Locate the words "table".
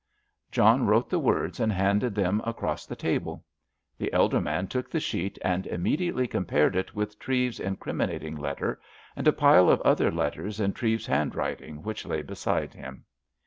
2.95-3.45